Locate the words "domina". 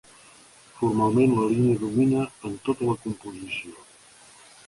1.83-2.23